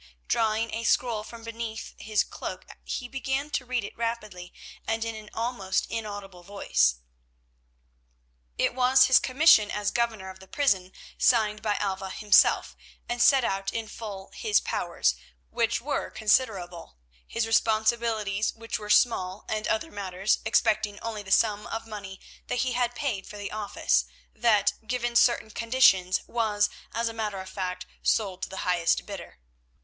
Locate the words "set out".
13.21-13.71